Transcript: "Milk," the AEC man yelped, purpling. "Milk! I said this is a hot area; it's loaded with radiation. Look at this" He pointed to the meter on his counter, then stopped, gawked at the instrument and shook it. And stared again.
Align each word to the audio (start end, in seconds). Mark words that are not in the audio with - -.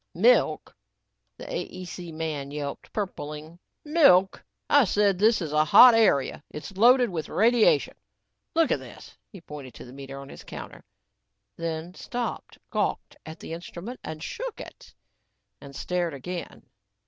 "Milk," 0.15 0.75
the 1.37 1.45
AEC 1.45 2.11
man 2.11 2.49
yelped, 2.49 2.91
purpling. 2.91 3.59
"Milk! 3.85 4.43
I 4.67 4.83
said 4.83 5.19
this 5.19 5.43
is 5.43 5.51
a 5.53 5.63
hot 5.63 5.93
area; 5.93 6.43
it's 6.49 6.75
loaded 6.75 7.11
with 7.11 7.29
radiation. 7.29 7.93
Look 8.55 8.71
at 8.71 8.79
this" 8.79 9.15
He 9.31 9.41
pointed 9.41 9.75
to 9.75 9.85
the 9.85 9.93
meter 9.93 10.17
on 10.17 10.29
his 10.29 10.43
counter, 10.43 10.83
then 11.55 11.93
stopped, 11.93 12.57
gawked 12.71 13.15
at 13.27 13.37
the 13.39 13.53
instrument 13.53 13.99
and 14.03 14.23
shook 14.23 14.59
it. 14.59 14.95
And 15.61 15.75
stared 15.75 16.15
again. 16.15 16.63